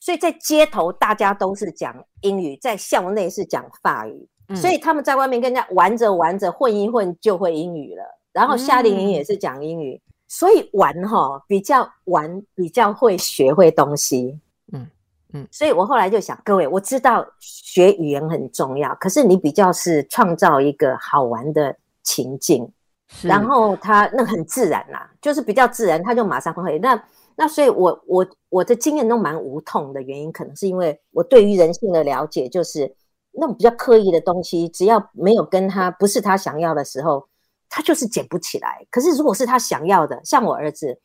[0.00, 4.26] 所以在街头大家都是讲英语，在校内是讲法语。
[4.54, 14.38] 所以他们在外面跟人家玩着玩着混一混就会英语了，然后夏令营也是讲英语，所以玩哈比较玩比较会学会东西，
[14.72, 14.86] 嗯
[15.32, 22.70] 嗯，所以我后来就想，各位我知道学语言很重要，可是你比较是创造一个好玩的情境，
[23.22, 26.78] 然后他那很自然啦，就是比较自然，他就马上会。
[26.78, 27.02] 那
[27.34, 32.94] 那所以我我我的经验都蛮无痛的原因，可能是因为我对于人性的了解就是。
[33.38, 37.26] 那种比较刻意的东西，只要没有跟他不是他想要的时候，
[37.68, 38.86] 他就是捡不起来。
[38.90, 40.98] 可是如果是他想要的，像我儿子，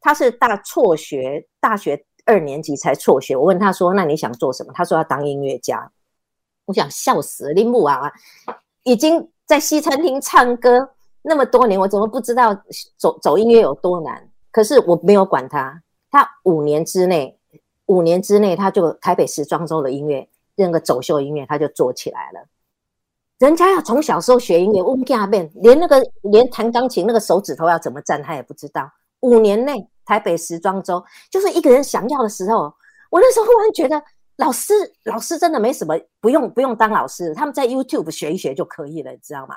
[0.00, 3.36] 他是大辍学，大学二年级才辍学。
[3.36, 5.90] 我问他说：“那你想做什么？”他说要当音乐家。
[6.66, 8.12] 我想笑死了，林木啊，
[8.82, 10.90] 已经在西餐厅唱歌
[11.22, 12.54] 那么多年，我怎么不知道
[12.98, 14.28] 走走音乐有多难？
[14.50, 17.38] 可是我没有管他，他五年之内，
[17.86, 20.28] 五年之内他就台北时装周的音乐，
[20.66, 22.46] 那个走秀音乐他就做起来了。
[23.38, 28.90] 人家要从小时候学音乐，嗡嘎变，连那个连弹钢琴那个手指头要怎么站他也不知道。
[29.20, 32.72] 五年内台北时装周就是一个人想要的时候，
[33.10, 34.02] 我那时候忽然觉得。
[34.38, 39.56] 老师，老师真的没什么，不用不用当老师，他们在 YouTube 学一学就可以了，你知道吗？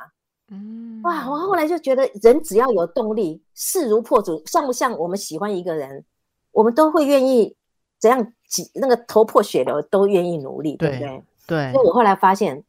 [0.49, 6.03] 嗯，哇，我后来就觉得人只要有动力，势如破竹，像不像我们喜欢一个人，
[6.51, 7.55] 我们都会愿意
[8.01, 11.23] 怎样挤那个头破血流都愿意努力，对不对？
[11.47, 11.71] 对。
[11.71, 12.61] 所以我后来发现，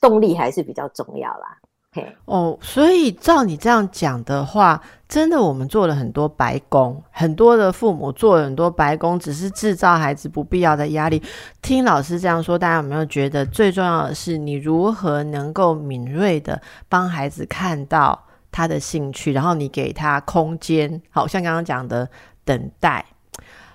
[0.00, 1.58] 动力还是比较重要啦。
[1.92, 11.22] 嘿哦，所以照你这样讲的话，真的我们做了很多白工，很多的父母做了很多白工，只是制造孩子不必要的压力。
[11.62, 22.08] 听老师这样说，大家有没有觉得最重要的是你如何能够敏锐的帮孩子看到他的兴趣，然后你给他空间，好像刚刚讲的
[22.44, 23.04] 等待，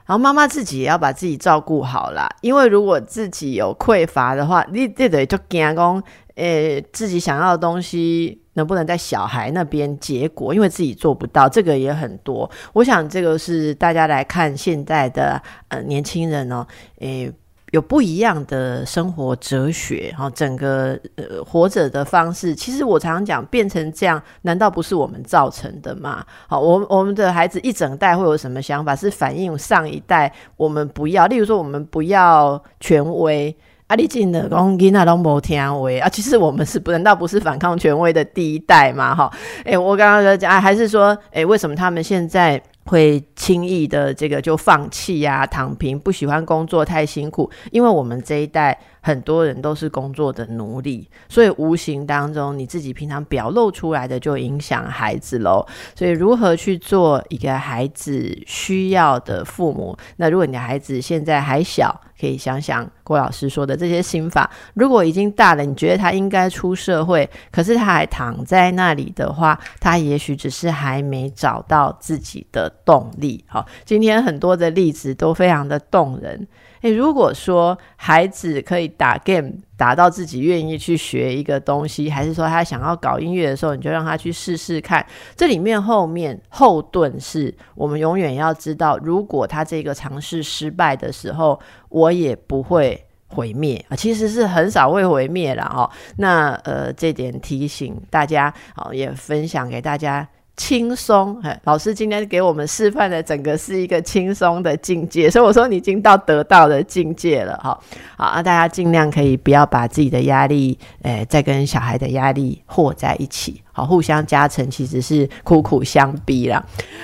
[0.10, 6.04] 然后妈妈自己也要把自己照顾好啦，因为如果自己有匮乏的话，你这得就惊讲。
[6.34, 10.52] 诶，自己想要的东西能不能在小孩那边结果？
[10.52, 12.50] 因为自己做不到，这个也很多。
[12.74, 16.66] 我想这个是大家来看现在的呃年轻人哦，
[17.02, 17.32] 诶，
[17.72, 22.56] 有不一样的生活哲学，哈，整个呃活着的方式。
[22.56, 26.26] 其实我常常讲，变成这样，难道不是我们造成的吗？
[26.48, 28.96] 好，我我们的孩子一整代会有什么想法？
[28.96, 33.56] 是反映上一代我们不要，例如说我们不要权威。
[33.88, 39.16] 阿里进的讲囡仔拢无听话啊，其实我们是不难道不是反抗权威的第一代吗？
[39.16, 39.32] 哈，
[39.66, 42.62] 诶，我刚刚在讲，还是说，诶，为什么他们现在？
[42.86, 47.50] 会轻易的这个就放弃呀，躺平，不喜欢工作太辛苦。
[47.72, 55.66] 因为我们这一代很多人都是工作的奴隶，所以无形当中你自己平常表露出来的就影响孩子喽。
[55.96, 59.98] 所以如何去做一个孩子需要的父母？
[60.18, 64.50] 那如果你的孩子现在还小，可以想想郭老师说的这些心法。
[64.74, 72.70] 如果已经大了，你觉得他应该出社会，可是他还躺在那里的话，他也许只是还没找到自己的。
[72.86, 76.48] 动力好，今天很多的例子都非常的动人。
[76.82, 85.06] 诶，如果说孩子可以打 game 打到自己愿意去学一个东西，还是说他想要搞音乐的时候，你就让他去试试看。
[85.36, 91.60] 这里面后面后盾是我们永远要知道，如果他这个尝试失败的时候，
[91.90, 95.90] 我也不会毁灭啊，其实是很少会毁灭了哦。
[96.18, 100.28] 那呃，这点提醒大家，好，也分享给大家。
[100.60, 107.80] 轻松，老师今天给我们示范的整个是一个轻松的境界，所以我说你已经到得到的境界了，哈，
[108.18, 116.62] 好，那大家尽量可以不要把自己的压力，诶，再跟小孩的压力和在一起，好，互相加成，其实是苦苦相逼啦。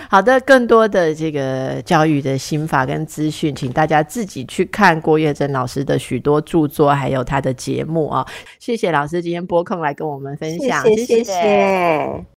[0.10, 8.28] 好的，更多的这个教育的心法跟资讯，请大家自己去看郭月珍老师的许多著作，还有他的节目啊。
[8.60, 12.26] 谢谢老师今天拨空来跟我们分享，谢谢。